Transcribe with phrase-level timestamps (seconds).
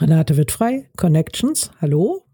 [0.00, 0.88] Renate wird frei.
[0.96, 1.70] Connections.
[1.80, 2.24] Hallo.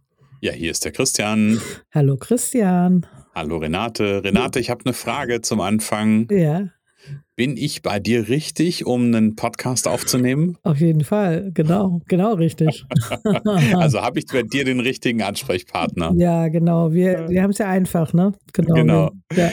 [0.41, 1.61] Ja, hier ist der Christian.
[1.95, 3.07] Hallo Christian.
[3.35, 4.25] Hallo Renate.
[4.25, 6.27] Renate, ich habe eine Frage zum Anfang.
[6.30, 6.69] Ja.
[7.37, 10.57] Bin ich bei dir richtig, um einen Podcast aufzunehmen?
[10.63, 12.87] Auf jeden Fall, genau, genau richtig.
[13.74, 16.15] also habe ich bei dir den richtigen Ansprechpartner.
[16.17, 16.93] Ja, genau.
[16.93, 18.33] Wir, wir haben es ja einfach, ne?
[18.55, 18.74] Genau.
[18.74, 19.11] genau.
[19.37, 19.51] Ja.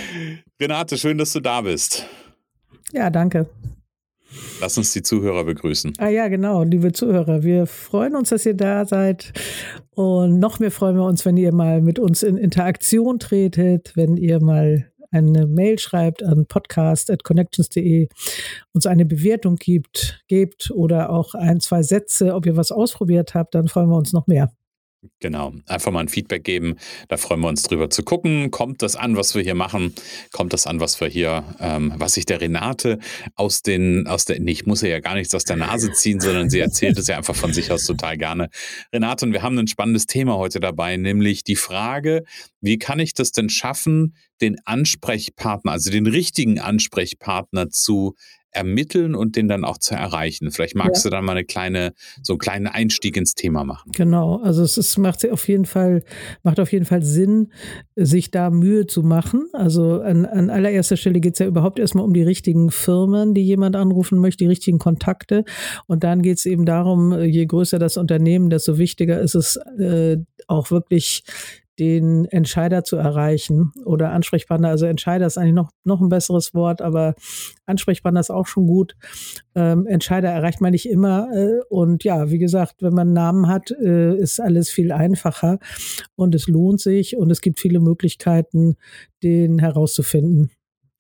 [0.62, 2.06] Renate, schön, dass du da bist.
[2.94, 3.50] Ja, danke.
[4.60, 5.94] Lass uns die Zuhörer begrüßen.
[5.98, 7.44] Ah ja, genau, liebe Zuhörer.
[7.44, 9.34] Wir freuen uns, dass ihr da seid.
[9.92, 14.18] Und noch mehr freuen wir uns, wenn ihr mal mit uns in Interaktion tretet, wenn
[14.18, 18.10] ihr mal eine Mail schreibt an podcast.connections.de,
[18.74, 23.56] uns eine Bewertung gibt, gebt oder auch ein, zwei Sätze, ob ihr was ausprobiert habt,
[23.56, 24.52] dann freuen wir uns noch mehr.
[25.20, 26.76] Genau, einfach mal ein Feedback geben.
[27.08, 28.52] Da freuen wir uns drüber zu gucken.
[28.52, 29.94] Kommt das an, was wir hier machen?
[30.32, 33.00] Kommt das an, was wir hier, ähm, was sich der Renate
[33.36, 36.50] aus den, aus der, nee, ich muss ja gar nichts aus der Nase ziehen, sondern
[36.50, 38.50] sie erzählt es ja einfach von sich aus total gerne.
[38.94, 42.24] Renate, und wir haben ein spannendes Thema heute dabei, nämlich die Frage,
[42.62, 48.16] wie kann ich das denn schaffen, den Ansprechpartner, also den richtigen Ansprechpartner zu
[48.58, 50.52] ermitteln und den dann auch zu erreichen.
[50.52, 51.10] Vielleicht magst ja.
[51.10, 53.92] du dann mal eine kleine, so einen kleinen Einstieg ins Thema machen.
[53.94, 56.04] Genau, also es ist, macht auf jeden Fall,
[56.44, 57.52] macht auf jeden Fall Sinn,
[57.96, 59.48] sich da Mühe zu machen.
[59.54, 63.44] Also an, an allererster Stelle geht es ja überhaupt erstmal um die richtigen Firmen, die
[63.44, 65.44] jemand anrufen möchte, die richtigen Kontakte.
[65.86, 70.18] Und dann geht es eben darum, je größer das Unternehmen, desto wichtiger ist es äh,
[70.48, 71.24] auch wirklich
[71.80, 74.70] den Entscheider zu erreichen oder Ansprechpartner.
[74.70, 77.16] Also Entscheider ist eigentlich noch, noch ein besseres Wort, aber
[77.66, 78.96] Ansprechpartner ist auch schon gut.
[79.56, 81.28] Ähm, Entscheider erreicht man nicht immer.
[81.34, 85.60] Äh, und ja, wie gesagt, wenn man einen Namen hat, äh, ist alles viel einfacher
[86.16, 88.76] und es lohnt sich und es gibt viele Möglichkeiten,
[89.24, 90.52] den herauszufinden.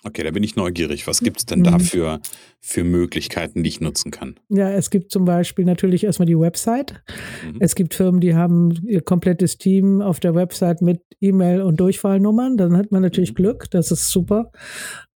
[0.03, 1.07] Okay, da bin ich neugierig.
[1.07, 1.79] Was gibt es denn da mhm.
[1.79, 2.19] für,
[2.61, 4.35] für Möglichkeiten, die ich nutzen kann?
[4.47, 7.01] Ja, es gibt zum Beispiel natürlich erstmal die Website.
[7.43, 7.57] Mhm.
[7.59, 12.57] Es gibt Firmen, die haben ihr komplettes Team auf der Website mit E-Mail und Durchfallnummern.
[12.57, 13.37] Dann hat man natürlich mhm.
[13.37, 14.51] Glück, das ist super.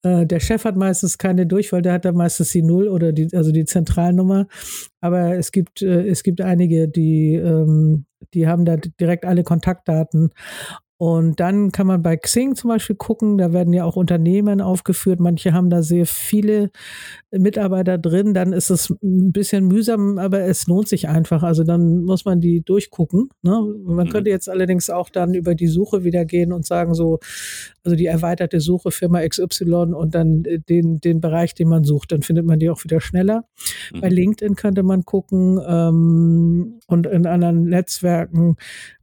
[0.02, 3.28] Äh, der Chef hat meistens keine Durchfall, der hat dann meistens die Null oder die,
[3.34, 4.48] also die Zentralnummer.
[5.00, 10.32] Aber es gibt, äh, es gibt einige, die, ähm, die haben da direkt alle Kontaktdaten.
[11.02, 15.20] Und dann kann man bei Xing zum Beispiel gucken, da werden ja auch Unternehmen aufgeführt.
[15.20, 16.70] Manche haben da sehr viele
[17.32, 18.36] Mitarbeiter drin.
[18.36, 21.42] Dann ist es ein bisschen mühsam, aber es lohnt sich einfach.
[21.42, 23.30] Also dann muss man die durchgucken.
[23.42, 23.64] Ne?
[23.84, 24.12] Man mhm.
[24.12, 27.18] könnte jetzt allerdings auch dann über die Suche wieder gehen und sagen, so,
[27.84, 32.12] also die erweiterte Suche Firma XY und dann den, den Bereich, den man sucht.
[32.12, 33.46] Dann findet man die auch wieder schneller.
[33.92, 34.02] Mhm.
[34.02, 38.58] Bei LinkedIn könnte man gucken ähm, und in anderen Netzwerken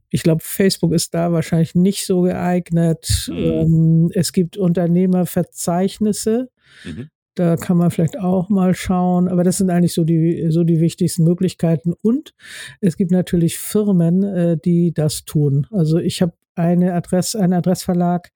[0.09, 3.29] ich glaube, Facebook ist da wahrscheinlich nicht so geeignet.
[3.29, 3.37] Mhm.
[3.37, 6.49] Ähm, es gibt Unternehmerverzeichnisse.
[6.83, 7.09] Mhm.
[7.35, 9.27] Da kann man vielleicht auch mal schauen.
[9.27, 11.93] Aber das sind eigentlich so die, so die wichtigsten Möglichkeiten.
[12.01, 12.33] Und
[12.81, 15.67] es gibt natürlich Firmen, äh, die das tun.
[15.71, 18.31] Also ich habe eine Adresse, einen Adressverlag,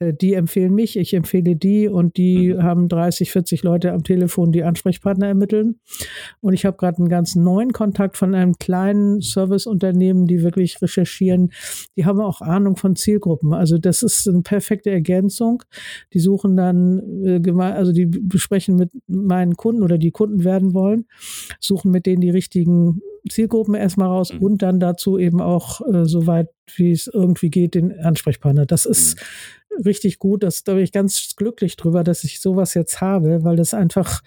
[0.00, 2.62] die empfehlen mich, ich empfehle die und die mhm.
[2.62, 5.78] haben 30, 40 Leute am Telefon, die Ansprechpartner ermitteln.
[6.40, 11.52] Und ich habe gerade einen ganz neuen Kontakt von einem kleinen Serviceunternehmen, die wirklich recherchieren.
[11.96, 13.52] Die haben auch Ahnung von Zielgruppen.
[13.52, 15.62] Also das ist eine perfekte Ergänzung.
[16.14, 21.06] Die suchen dann, äh, also die besprechen mit meinen Kunden oder die Kunden werden wollen,
[21.58, 24.42] suchen mit denen die richtigen Zielgruppen erstmal raus mhm.
[24.42, 28.66] und dann dazu eben auch, äh, soweit wie es irgendwie geht, den Ansprechpartner.
[28.66, 29.24] Das ist mhm
[29.84, 30.42] richtig gut.
[30.42, 34.22] Das, da bin ich ganz glücklich drüber, dass ich sowas jetzt habe, weil das einfach,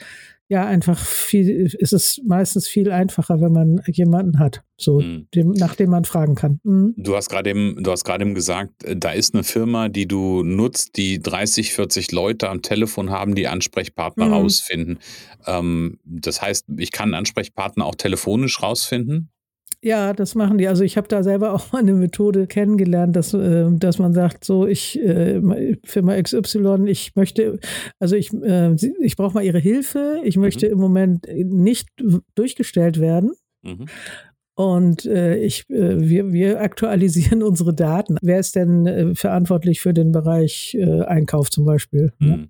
[0.50, 5.28] ja, einfach viel, ist es meistens viel einfacher, wenn man jemanden hat, so, mhm.
[5.34, 6.60] dem, nach dem man fragen kann.
[6.64, 6.94] Mhm.
[6.98, 10.08] Du hast gerade eben, du hast gerade eben gesagt, äh, da ist eine Firma, die
[10.08, 14.34] du nutzt, die 30, 40 Leute am Telefon haben, die Ansprechpartner mhm.
[14.34, 15.00] rausfinden.
[15.48, 19.30] Ähm, das heißt, ich kann einen Ansprechpartner auch telefonisch rausfinden?
[19.84, 20.70] Ja, das machen die.
[20.70, 24.46] Also ich habe da selber auch mal eine Methode kennengelernt, dass, äh, dass man sagt,
[24.46, 25.42] so ich äh,
[25.84, 27.60] Firma XY, ich möchte,
[28.00, 30.72] also ich, äh, ich brauche mal ihre Hilfe, ich möchte mhm.
[30.72, 31.90] im Moment nicht
[32.36, 33.34] durchgestellt werden.
[33.62, 33.86] Mhm.
[34.56, 38.18] Und äh, ich, äh, wir, wir aktualisieren unsere Daten.
[38.22, 42.14] Wer ist denn äh, verantwortlich für den Bereich äh, Einkauf zum Beispiel?
[42.20, 42.38] Ne?
[42.38, 42.50] Mhm.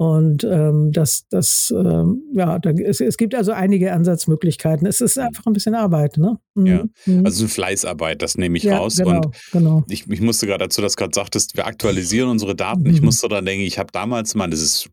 [0.00, 4.86] Und ähm, das, das, ähm, ja, da, es, es gibt also einige Ansatzmöglichkeiten.
[4.86, 6.38] Es ist einfach ein bisschen Arbeit, ne?
[6.54, 6.66] Mhm.
[6.66, 7.26] Ja, mhm.
[7.26, 8.96] also Fleißarbeit, das nehme ich ja, raus.
[8.96, 9.84] Genau, und genau.
[9.90, 12.84] Ich, ich musste gerade dazu, dass du gerade sagtest, wir aktualisieren unsere Daten.
[12.84, 12.94] Mhm.
[12.94, 14.88] Ich musste daran denken, ich habe damals mal, das ist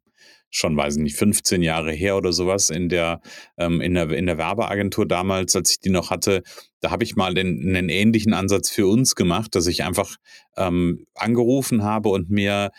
[0.50, 3.22] schon, weiß ich nicht, 15 Jahre her oder sowas in der,
[3.58, 6.44] ähm, in der, in der Werbeagentur damals, als ich die noch hatte,
[6.82, 10.18] da habe ich mal den, einen ähnlichen Ansatz für uns gemacht, dass ich einfach
[10.58, 12.72] ähm, angerufen habe und mir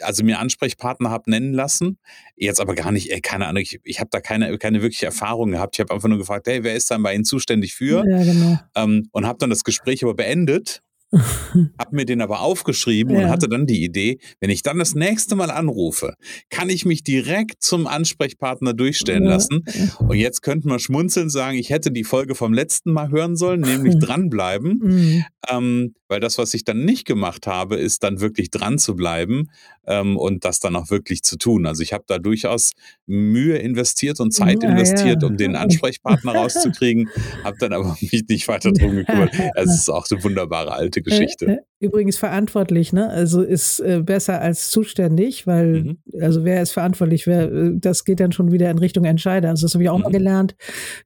[0.00, 1.98] also mir Ansprechpartner habe nennen lassen,
[2.36, 5.52] jetzt aber gar nicht, ey, keine Ahnung, ich, ich habe da keine, keine wirkliche Erfahrung
[5.52, 5.76] gehabt.
[5.76, 8.04] Ich habe einfach nur gefragt, hey, wer ist dann bei Ihnen zuständig für?
[8.08, 8.58] Ja, genau.
[8.74, 10.82] Ähm, und habe dann das Gespräch aber beendet
[11.78, 13.22] hab mir den aber aufgeschrieben ja.
[13.22, 16.14] und hatte dann die Idee, wenn ich dann das nächste Mal anrufe,
[16.50, 19.30] kann ich mich direkt zum Ansprechpartner durchstellen ja.
[19.30, 19.64] lassen.
[20.00, 23.60] Und jetzt könnten wir schmunzeln sagen, ich hätte die Folge vom letzten Mal hören sollen,
[23.60, 24.80] nämlich dranbleiben.
[24.82, 25.24] Mhm.
[25.48, 29.50] Ähm, weil das, was ich dann nicht gemacht habe, ist dann wirklich dran zu bleiben
[29.86, 31.66] ähm, und das dann auch wirklich zu tun.
[31.66, 32.72] Also ich habe da durchaus
[33.06, 37.08] Mühe investiert und Zeit ja, investiert, um den Ansprechpartner rauszukriegen,
[37.44, 39.34] habe dann aber mich nicht weiter drum gekümmert.
[39.54, 41.60] Es ist auch eine wunderbare alte Geschichte.
[41.80, 43.08] Äh, äh, übrigens verantwortlich, ne?
[43.08, 45.98] Also ist äh, besser als zuständig, weil, mhm.
[46.20, 47.26] also wer ist verantwortlich?
[47.26, 49.50] Wer, äh, das geht dann schon wieder in Richtung Entscheider.
[49.50, 50.04] Also das habe ich auch mhm.
[50.04, 50.56] mal gelernt.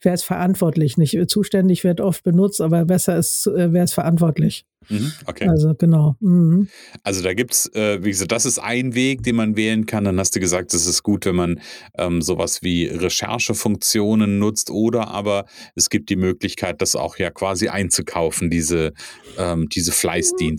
[0.03, 0.97] Wer ist verantwortlich?
[0.97, 4.67] Nicht zuständig wird oft benutzt, aber besser ist, äh, wer ist verantwortlich.
[4.89, 5.47] Mhm, okay.
[5.47, 6.17] Also genau.
[6.21, 6.69] Mhm.
[7.03, 10.05] Also da gibt es, äh, wie gesagt, das ist ein Weg, den man wählen kann.
[10.05, 11.61] Dann hast du gesagt, es ist gut, wenn man
[11.99, 15.45] ähm, sowas wie Recherchefunktionen nutzt oder aber
[15.75, 18.93] es gibt die Möglichkeit, das auch ja quasi einzukaufen, diese,
[19.39, 19.93] ähm, diese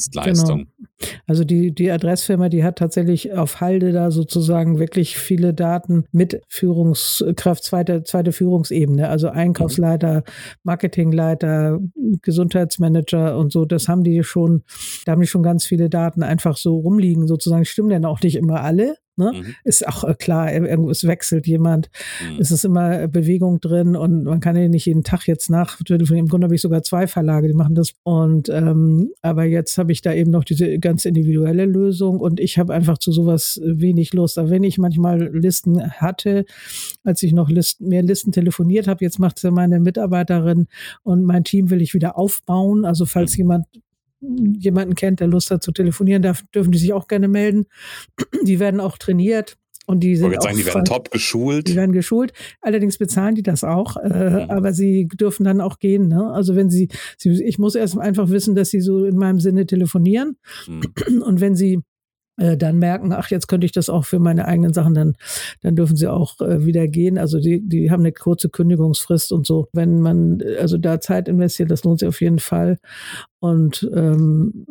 [0.10, 0.68] Fleißdienstleistung.
[0.78, 0.91] Genau.
[1.28, 6.42] Also die, die Adressfirma, die hat tatsächlich auf Halde da sozusagen wirklich viele Daten mit
[6.48, 10.24] Führungskraft, zweite, zweite Führungsebene, also Einkaufsleiter,
[10.64, 11.80] Marketingleiter,
[12.22, 14.64] Gesundheitsmanager und so, das haben die schon,
[15.06, 18.36] da haben die schon ganz viele Daten einfach so rumliegen, sozusagen, stimmen denn auch nicht
[18.36, 19.32] immer alle, Ne?
[19.36, 19.56] Mhm.
[19.66, 21.90] Ist auch äh, klar, es wechselt jemand,
[22.24, 22.40] mhm.
[22.40, 25.80] es ist immer Bewegung drin und man kann ja nicht jeden Tag jetzt nach.
[25.88, 27.94] Im Grunde habe ich sogar zwei Verlage, die machen das.
[28.04, 32.58] Und ähm, aber jetzt habe ich da eben noch diese ganz individuelle Lösung und ich
[32.58, 34.38] habe einfach zu sowas wenig Lust.
[34.38, 36.44] Aber wenn ich manchmal Listen hatte,
[37.06, 40.68] als ich noch Listen, mehr Listen telefoniert habe, jetzt macht es meine Mitarbeiterin
[41.04, 42.84] und mein Team will ich wieder aufbauen.
[42.84, 43.38] Also falls mhm.
[43.38, 43.66] jemand
[44.20, 47.68] jemanden kennt, der Lust hat zu telefonieren, darf, dürfen die sich auch gerne melden.
[48.44, 49.58] Die werden auch trainiert.
[49.92, 51.68] Und die sind auch sagen, die werden top geschult.
[51.68, 52.32] Die werden geschult.
[52.62, 54.50] Allerdings bezahlen die das auch, äh, mhm.
[54.50, 56.08] aber sie dürfen dann auch gehen.
[56.08, 56.32] Ne?
[56.32, 59.66] Also wenn sie, sie, ich muss erst einfach wissen, dass sie so in meinem Sinne
[59.66, 60.38] telefonieren.
[60.66, 61.22] Mhm.
[61.24, 61.82] Und wenn sie
[62.38, 65.16] äh, dann merken, ach, jetzt könnte ich das auch für meine eigenen Sachen, dann,
[65.62, 67.18] dann dürfen sie auch äh, wieder gehen.
[67.18, 69.68] Also die, die haben eine kurze Kündigungsfrist und so.
[69.74, 72.78] Wenn man also da Zeit investiert, das lohnt sich auf jeden Fall.
[73.42, 74.68] Und ähm,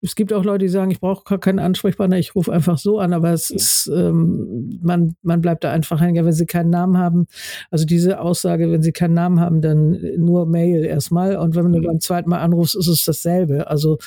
[0.00, 2.98] es gibt auch Leute, die sagen, ich brauche gar keinen Ansprechpartner, ich rufe einfach so
[2.98, 6.96] an, aber es ist, ähm, man, man bleibt da einfach hängen, wenn sie keinen Namen
[6.96, 7.26] haben.
[7.70, 11.36] Also diese Aussage, wenn sie keinen Namen haben, dann nur Mail erstmal.
[11.36, 11.84] Und wenn du mhm.
[11.84, 13.68] beim zweiten Mal anrufst, ist es dasselbe.
[13.68, 13.98] Also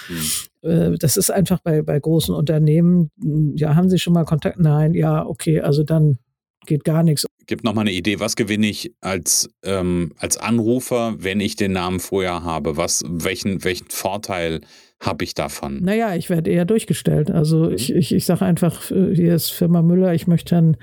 [0.64, 0.70] mhm.
[0.70, 3.12] äh, das ist einfach bei, bei großen Unternehmen,
[3.56, 4.60] ja, haben sie schon mal Kontakt?
[4.60, 6.18] Nein, ja, okay, also dann
[6.66, 7.28] geht gar nichts.
[7.50, 11.72] Gib noch mal eine Idee, was gewinne ich als, ähm, als Anrufer, wenn ich den
[11.72, 12.78] Namen vorher habe?
[12.78, 14.62] Was, welchen, welchen Vorteil
[15.00, 15.82] habe ich davon?
[15.82, 17.32] Naja, ich werde eher durchgestellt.
[17.32, 17.74] Also mhm.
[17.74, 20.78] ich, ich, ich sage einfach, äh, hier ist Firma Müller, ich möchte Herrn,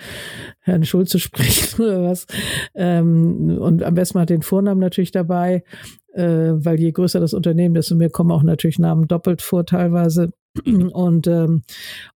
[0.59, 2.27] Herrn Schulze sprechen oder was.
[2.75, 5.63] Ähm, und am besten mal den Vornamen natürlich dabei,
[6.15, 10.33] äh, weil je größer das Unternehmen, desto mehr kommen auch natürlich Namen doppelt vor teilweise.
[10.65, 11.63] Und, ähm,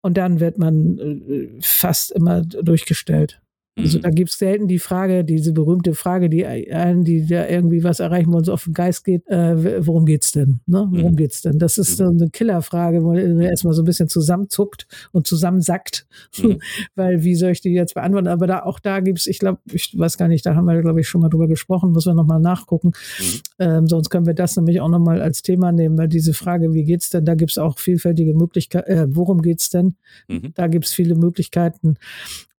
[0.03, 3.41] und dann wird man äh, fast immer durchgestellt.
[3.77, 4.01] Also mhm.
[4.01, 7.99] da gibt es selten die Frage, diese berühmte Frage, die allen, die da irgendwie was
[7.99, 10.61] erreichen wollen, so auf den Geist geht, äh, worum geht's denn?
[10.65, 10.87] Ne?
[10.89, 11.15] Worum mhm.
[11.15, 11.59] geht's denn?
[11.59, 12.21] Das ist so mhm.
[12.21, 16.07] eine Killerfrage, wo man erstmal so ein bisschen zusammenzuckt und zusammensackt.
[16.41, 16.59] Mhm.
[16.95, 18.27] Weil wie soll ich die jetzt beantworten?
[18.27, 21.01] Aber da auch da gibt's, ich glaube, ich weiß gar nicht, da haben wir, glaube
[21.01, 22.93] ich, schon mal drüber gesprochen, muss wir nochmal nachgucken.
[23.19, 23.41] Mhm.
[23.59, 26.83] Ähm, sonst können wir das nämlich auch nochmal als Thema nehmen, weil diese Frage, wie
[26.83, 29.95] geht's denn, da gibt's auch vielfältige Möglichkeiten, äh, worum geht's denn?
[30.27, 30.53] Mhm.
[30.55, 31.97] Da gibt's viele Möglichkeiten.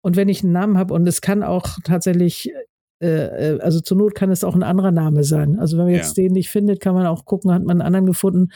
[0.01, 2.53] Und wenn ich einen Namen habe und es kann auch tatsächlich
[3.01, 5.59] äh, äh, also zur Not kann es auch ein anderer Name sein.
[5.59, 6.25] Also wenn man jetzt ja.
[6.25, 8.49] den nicht findet, kann man auch gucken, hat man einen anderen gefunden,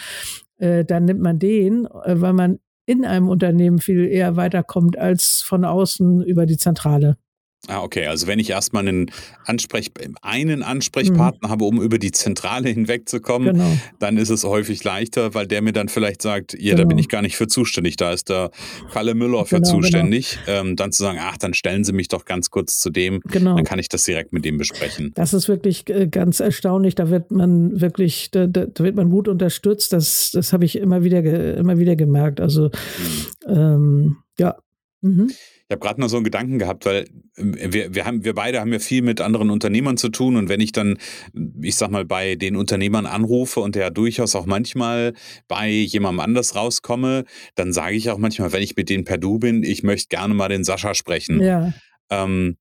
[0.59, 5.43] äh, dann nimmt man den, äh, weil man in einem Unternehmen viel eher weiterkommt als
[5.43, 7.17] von außen über die Zentrale.
[7.69, 8.07] Ah, okay.
[8.07, 9.11] Also wenn ich erstmal einen,
[9.45, 11.53] Ansprech einen Ansprechpartner mhm.
[11.53, 13.77] habe, um über die Zentrale hinwegzukommen, genau.
[14.01, 16.77] dann ist es häufig leichter, weil der mir dann vielleicht sagt, ja, genau.
[16.77, 17.01] da bin genau.
[17.01, 18.51] ich gar nicht für zuständig, da ist der
[18.93, 19.81] Kalle Müller für genau, genau.
[19.83, 20.39] zuständig.
[20.49, 23.55] Ähm, dann zu sagen, ach, dann stellen Sie mich doch ganz kurz zu dem, genau.
[23.55, 25.13] dann kann ich das direkt mit dem besprechen.
[25.15, 26.97] Das ist wirklich äh, ganz erstaunlich.
[26.97, 29.93] Da wird man wirklich, da, da wird man gut unterstützt.
[29.93, 31.23] Das, das habe ich immer wieder,
[31.57, 32.41] immer wieder gemerkt.
[32.41, 32.71] Also
[33.47, 33.55] mhm.
[33.55, 34.57] ähm, ja.
[35.01, 35.31] Mhm.
[35.31, 38.73] Ich habe gerade noch so einen Gedanken gehabt, weil wir, wir, haben, wir beide haben
[38.73, 40.99] ja viel mit anderen Unternehmern zu tun und wenn ich dann,
[41.63, 45.15] ich sag mal, bei den Unternehmern anrufe und der durchaus auch manchmal
[45.49, 47.25] bei jemandem anders rauskomme,
[47.55, 50.35] dann sage ich auch manchmal, wenn ich mit denen per Du bin, ich möchte gerne
[50.35, 51.41] mal den Sascha sprechen.
[51.43, 51.73] Ja.
[52.11, 52.57] Ähm,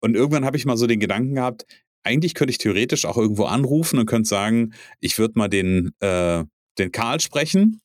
[0.00, 1.66] und irgendwann habe ich mal so den Gedanken gehabt,
[2.04, 6.44] eigentlich könnte ich theoretisch auch irgendwo anrufen und könnte sagen, ich würde mal den, äh,
[6.78, 7.80] den Karl sprechen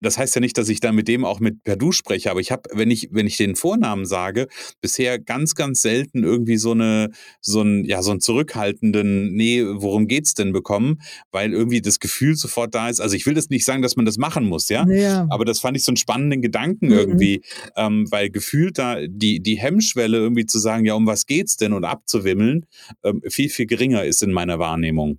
[0.00, 2.40] das heißt ja nicht, dass ich dann mit dem auch mit per Du spreche, aber
[2.40, 4.46] ich habe, wenn ich, wenn ich den Vornamen sage,
[4.80, 10.06] bisher ganz, ganz selten irgendwie so eine, so ein, ja, so einen zurückhaltenden, nee, worum
[10.06, 11.00] geht's denn bekommen,
[11.32, 13.00] weil irgendwie das Gefühl sofort da ist.
[13.00, 15.26] Also ich will das nicht sagen, dass man das machen muss, ja, ja.
[15.30, 16.92] aber das fand ich so einen spannenden Gedanken mhm.
[16.92, 17.42] irgendwie,
[17.76, 21.72] ähm, weil gefühlt da die, die Hemmschwelle irgendwie zu sagen, ja, um was geht's denn
[21.72, 22.66] und abzuwimmeln,
[23.04, 25.18] ähm, viel, viel geringer ist in meiner Wahrnehmung.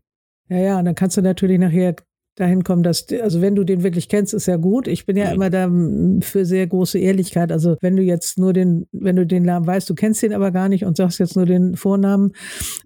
[0.50, 1.96] Ja, ja, und dann kannst du natürlich nachher
[2.36, 4.88] dahin kommen, dass, also wenn du den wirklich kennst, ist ja gut.
[4.88, 5.34] Ich bin ja mhm.
[5.34, 5.70] immer da
[6.22, 7.52] für sehr große Ehrlichkeit.
[7.52, 10.52] Also wenn du jetzt nur den, wenn du den Namen weißt, du kennst den aber
[10.52, 12.32] gar nicht und sagst jetzt nur den Vornamen,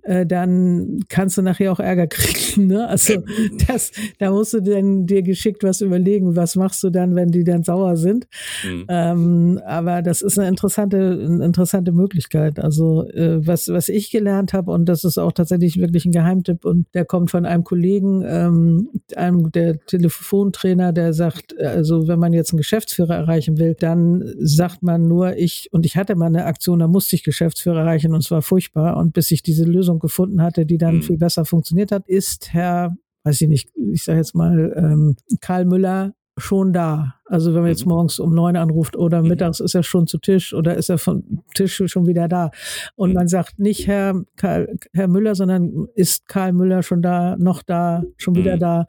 [0.01, 2.67] äh, dann kannst du nachher auch Ärger kriegen.
[2.67, 2.87] Ne?
[2.87, 3.13] Also
[3.67, 7.43] das, da musst du dann dir geschickt was überlegen, was machst du dann, wenn die
[7.43, 8.27] dann sauer sind.
[8.65, 8.85] Mhm.
[8.87, 12.59] Ähm, aber das ist eine interessante, eine interessante Möglichkeit.
[12.59, 16.65] Also äh, was, was ich gelernt habe, und das ist auch tatsächlich wirklich ein Geheimtipp,
[16.65, 22.33] und der kommt von einem Kollegen, ähm, einem der Telefontrainer, der sagt, also wenn man
[22.33, 26.45] jetzt einen Geschäftsführer erreichen will, dann sagt man nur ich, und ich hatte mal eine
[26.45, 28.97] Aktion, da musste ich Geschäftsführer erreichen und es war furchtbar.
[28.97, 31.01] Und bis ich diese Lösung gefunden hatte, die dann mhm.
[31.03, 35.65] viel besser funktioniert hat, ist Herr weiß ich nicht, ich sage jetzt mal, ähm, Karl
[35.65, 37.15] Müller schon da.
[37.25, 37.91] Also wenn man jetzt mhm.
[37.91, 39.29] morgens um neun anruft oder mhm.
[39.29, 42.51] mittags ist er schon zu Tisch oder ist er vom Tisch schon wieder da.
[42.95, 43.15] Und mhm.
[43.15, 48.03] man sagt nicht Herr, Karl, Herr Müller, sondern ist Karl Müller schon da, noch da,
[48.17, 48.85] schon wieder da.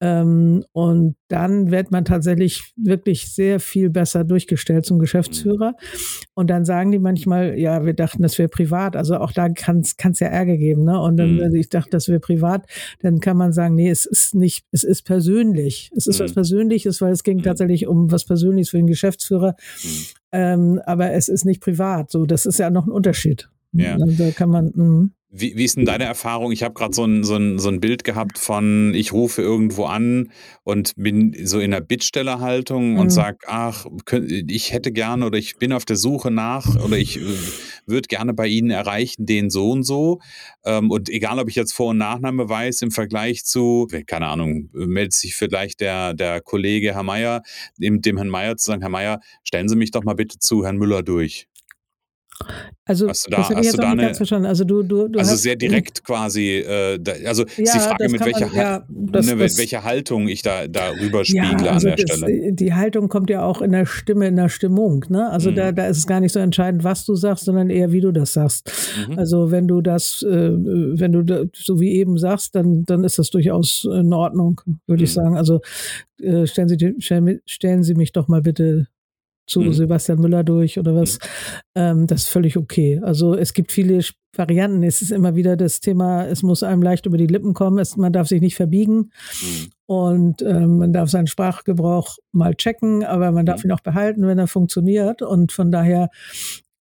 [0.00, 5.74] Ähm, und dann wird man tatsächlich wirklich sehr viel besser durchgestellt zum Geschäftsführer.
[6.34, 8.96] Und dann sagen die manchmal, ja, wir dachten, das wäre privat.
[8.96, 10.84] Also auch da kann es ja Ärger geben.
[10.84, 11.00] Ne?
[11.00, 11.54] Und dann, mhm.
[11.54, 12.66] ich dachte, das wäre privat,
[13.00, 15.90] dann kann man sagen, nee, es ist nicht, es ist persönlich.
[15.96, 16.24] Es ist mhm.
[16.24, 17.42] was Persönliches, weil es ging mhm.
[17.44, 19.54] tatsächlich um was Persönliches für den Geschäftsführer.
[19.82, 19.88] Mhm.
[20.32, 22.10] Ähm, aber es ist nicht privat.
[22.10, 23.48] So, das ist ja noch ein Unterschied.
[23.72, 23.96] Ja.
[23.96, 24.72] Da kann man.
[24.74, 25.08] Mh.
[25.36, 26.52] Wie, wie ist denn deine Erfahrung?
[26.52, 29.86] Ich habe gerade so ein, so, ein, so ein Bild gehabt von, ich rufe irgendwo
[29.86, 30.30] an
[30.62, 32.98] und bin so in der Bittstellerhaltung mhm.
[33.00, 33.84] und sage, ach,
[34.46, 37.24] ich hätte gerne oder ich bin auf der Suche nach oder ich äh,
[37.86, 40.20] würde gerne bei Ihnen erreichen, den so und so.
[40.64, 44.70] Ähm, und egal, ob ich jetzt Vor- und Nachname weiß, im Vergleich zu, keine Ahnung,
[44.72, 47.42] meldet sich vielleicht der, der Kollege Herr Meier,
[47.76, 50.64] dem, dem Herrn Meier zu sagen, Herr Meier, stellen Sie mich doch mal bitte zu
[50.64, 51.48] Herrn Müller durch.
[52.86, 54.46] Also, hast du da, das habe ich jetzt auch nicht ganz verstanden.
[54.46, 58.08] Also, du, du, du also sehr direkt quasi, äh, da, also ja, ist die Frage,
[58.10, 61.88] mit welcher, man, ja, das, ne, das, welche Haltung ich da darüber spiegle ja, also
[61.88, 62.52] an der das, Stelle.
[62.52, 65.04] Die Haltung kommt ja auch in der Stimme, in der Stimmung.
[65.08, 65.30] Ne?
[65.30, 65.54] Also mhm.
[65.54, 68.12] da, da ist es gar nicht so entscheidend, was du sagst, sondern eher, wie du
[68.12, 68.70] das sagst.
[69.08, 69.18] Mhm.
[69.18, 73.18] Also wenn du das, äh, wenn du das, so wie eben sagst, dann, dann ist
[73.18, 75.04] das durchaus in Ordnung, würde mhm.
[75.04, 75.36] ich sagen.
[75.36, 75.60] Also
[76.20, 78.88] äh, stellen, Sie, stellen Sie mich doch mal bitte
[79.46, 79.72] zu mhm.
[79.72, 81.18] Sebastian Müller durch oder was.
[81.18, 81.18] Mhm.
[81.74, 83.00] Ähm, das ist völlig okay.
[83.02, 84.00] Also es gibt viele
[84.36, 84.82] Varianten.
[84.82, 87.78] Es ist immer wieder das Thema, es muss einem leicht über die Lippen kommen.
[87.78, 88.96] Es, man darf sich nicht verbiegen
[89.42, 89.70] mhm.
[89.86, 93.70] und ähm, man darf seinen Sprachgebrauch mal checken, aber man darf mhm.
[93.70, 95.22] ihn auch behalten, wenn er funktioniert.
[95.22, 96.10] Und von daher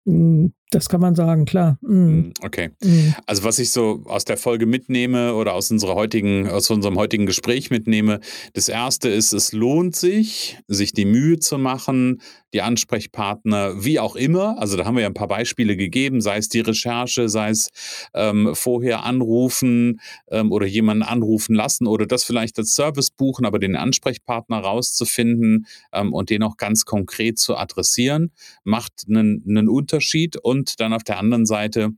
[0.06, 1.78] hm, das kann man sagen, klar.
[1.82, 2.34] Mhm.
[2.42, 2.72] Okay.
[2.82, 3.14] Mhm.
[3.26, 7.26] Also was ich so aus der Folge mitnehme oder aus unserer heutigen, aus unserem heutigen
[7.26, 8.20] Gespräch mitnehme,
[8.54, 12.22] das erste ist, es lohnt sich, sich die Mühe zu machen,
[12.54, 16.38] die Ansprechpartner, wie auch immer, also da haben wir ja ein paar Beispiele gegeben, sei
[16.38, 17.70] es die Recherche, sei es
[18.14, 23.58] ähm, vorher anrufen ähm, oder jemanden anrufen lassen oder das vielleicht als Service buchen, aber
[23.60, 28.32] den Ansprechpartner rauszufinden ähm, und den auch ganz konkret zu adressieren,
[28.64, 31.92] macht einen, einen Unterschied und und dann auf der anderen Seite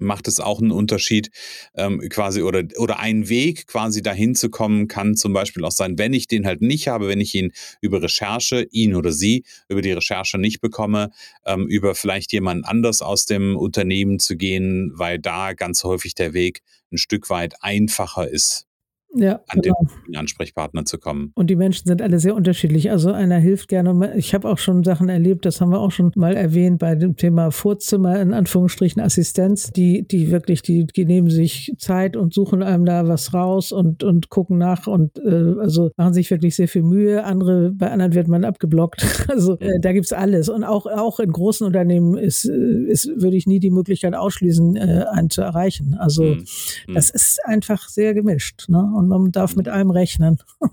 [0.00, 1.30] macht es auch einen Unterschied
[1.76, 5.98] ähm, quasi oder, oder ein Weg quasi dahin zu kommen kann zum Beispiel auch sein,
[5.98, 9.82] wenn ich den halt nicht habe, wenn ich ihn über Recherche, ihn oder sie über
[9.82, 11.12] die Recherche nicht bekomme,
[11.46, 16.34] ähm, über vielleicht jemand anders aus dem Unternehmen zu gehen, weil da ganz häufig der
[16.34, 18.66] Weg ein Stück weit einfacher ist.
[19.14, 19.76] Ja, an genau.
[20.06, 21.32] den Ansprechpartner zu kommen.
[21.34, 22.90] Und die Menschen sind alle sehr unterschiedlich.
[22.90, 24.14] Also einer hilft gerne.
[24.16, 27.16] Ich habe auch schon Sachen erlebt, das haben wir auch schon mal erwähnt bei dem
[27.16, 32.62] Thema Vorzimmer, in Anführungsstrichen Assistenz, die, die wirklich, die, die nehmen sich Zeit und suchen
[32.62, 36.68] einem da was raus und, und gucken nach und äh, also machen sich wirklich sehr
[36.68, 37.24] viel Mühe.
[37.24, 39.04] Andere, bei anderen wird man abgeblockt.
[39.34, 40.48] Also äh, da gibt's alles.
[40.48, 44.76] Und auch, auch in großen Unternehmen ist, äh, ist, würde ich nie die Möglichkeit ausschließen,
[44.76, 45.94] äh, einen zu erreichen.
[45.98, 46.44] Also mhm.
[46.92, 48.68] das ist einfach sehr gemischt.
[48.68, 48.92] Ne?
[48.96, 50.38] Und man darf mit allem rechnen.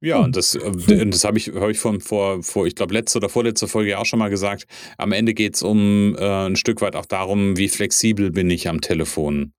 [0.00, 3.18] Ja, und das, äh, das habe ich, hab ich von, vor, vor, ich glaube, letzte
[3.18, 4.66] oder vorletzte Folge auch schon mal gesagt.
[4.98, 8.68] Am Ende geht es um äh, ein Stück weit auch darum, wie flexibel bin ich
[8.68, 9.52] am Telefon.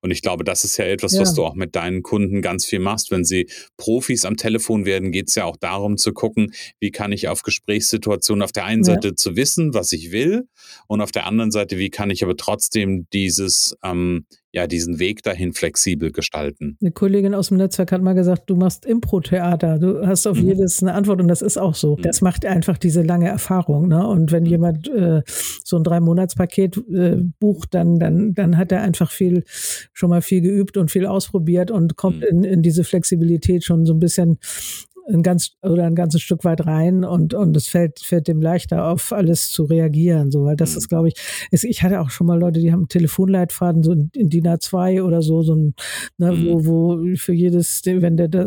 [0.00, 1.20] Und ich glaube, das ist ja etwas, ja.
[1.20, 3.10] was du auch mit deinen Kunden ganz viel machst.
[3.10, 7.10] Wenn sie Profis am Telefon werden, geht es ja auch darum zu gucken, wie kann
[7.10, 8.94] ich auf Gesprächssituationen auf der einen ja.
[8.94, 10.46] Seite zu wissen, was ich will,
[10.86, 15.22] und auf der anderen Seite, wie kann ich aber trotzdem dieses ähm, ja diesen Weg
[15.22, 16.78] dahin flexibel gestalten.
[16.80, 20.48] Eine Kollegin aus dem Netzwerk hat mal gesagt, du machst Impro-Theater, du hast auf mhm.
[20.48, 21.96] jedes eine Antwort und das ist auch so.
[21.96, 22.02] Mhm.
[22.02, 23.88] Das macht einfach diese lange Erfahrung.
[23.88, 24.06] Ne?
[24.06, 24.48] Und wenn mhm.
[24.48, 29.44] jemand äh, so ein Drei-Monats-Paket äh, bucht, dann, dann, dann hat er einfach viel,
[29.92, 32.28] schon mal viel geübt und viel ausprobiert und kommt mhm.
[32.28, 34.38] in, in diese Flexibilität schon so ein bisschen
[35.08, 38.86] ein ganz oder ein ganzes Stück weit rein und und es fällt fällt dem leichter
[38.86, 40.78] auf alles zu reagieren so weil das mhm.
[40.78, 41.14] ist glaube ich
[41.50, 45.02] ist, ich hatte auch schon mal Leute die haben Telefonleitfaden so in, in DIN A2
[45.02, 45.74] oder so so ein
[46.18, 46.46] ne, mhm.
[46.46, 48.46] wo wo für jedes wenn der da,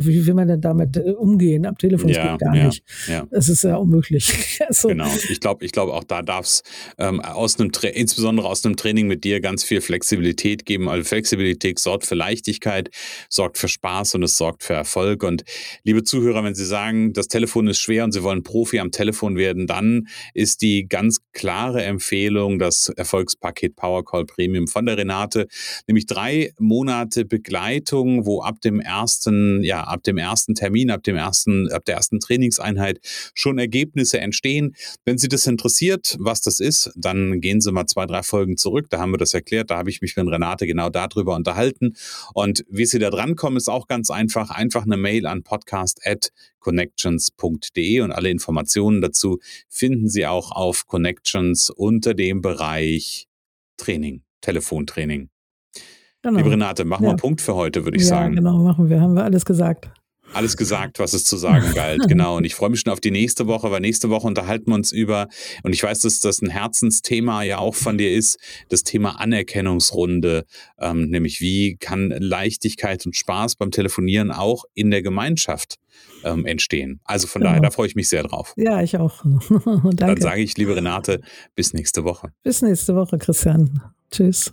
[0.00, 3.26] wie will man denn damit äh, umgehen am Telefon ja, geht gar ja, nicht ja.
[3.30, 6.62] es ist ja unmöglich also, genau ich glaube ich glaube auch da darf es
[6.98, 11.78] ähm, aus einem insbesondere aus einem Training mit dir ganz viel Flexibilität geben also Flexibilität
[11.78, 12.90] sorgt für Leichtigkeit
[13.30, 15.44] sorgt für Spaß und es sorgt für Erfolg und
[15.84, 19.36] Liebe Zuhörer, wenn Sie sagen, das Telefon ist schwer und Sie wollen Profi am Telefon
[19.36, 25.46] werden, dann ist die ganz klare Empfehlung das Erfolgspaket Powercall Premium von der Renate,
[25.86, 31.16] nämlich drei Monate Begleitung, wo ab dem ersten, ja, ab dem ersten Termin, ab dem
[31.16, 32.98] ersten, ab der ersten Trainingseinheit
[33.34, 34.74] schon Ergebnisse entstehen.
[35.04, 38.86] Wenn Sie das interessiert, was das ist, dann gehen Sie mal zwei, drei Folgen zurück.
[38.90, 39.70] Da haben wir das erklärt.
[39.70, 41.94] Da habe ich mich mit Renate genau darüber unterhalten.
[42.34, 44.50] Und wie Sie da drankommen, ist auch ganz einfach.
[44.50, 50.52] Einfach eine Mail an podcast podcast at connections.de und alle Informationen dazu finden Sie auch
[50.52, 53.28] auf Connections unter dem Bereich
[53.76, 55.28] Training, Telefontraining.
[56.22, 56.38] Genau.
[56.38, 58.34] Liebe Renate, machen wir einen Punkt für heute, würde ich ja, sagen.
[58.34, 59.00] Genau, machen wir.
[59.00, 59.90] Haben wir alles gesagt
[60.32, 62.02] alles gesagt, was es zu sagen galt.
[62.08, 62.36] Genau.
[62.36, 64.92] Und ich freue mich schon auf die nächste Woche, weil nächste Woche unterhalten wir uns
[64.92, 65.28] über,
[65.62, 68.38] und ich weiß, dass das ein Herzensthema ja auch von dir ist,
[68.68, 70.44] das Thema Anerkennungsrunde.
[70.78, 75.76] Ähm, nämlich wie kann Leichtigkeit und Spaß beim Telefonieren auch in der Gemeinschaft
[76.24, 77.00] ähm, entstehen.
[77.04, 77.50] Also von genau.
[77.50, 78.54] daher, da freue ich mich sehr drauf.
[78.56, 79.22] Ja, ich auch.
[79.50, 79.96] Danke.
[79.96, 81.20] Dann sage ich, liebe Renate,
[81.54, 82.32] bis nächste Woche.
[82.42, 83.82] Bis nächste Woche, Christian.
[84.10, 84.52] Tschüss.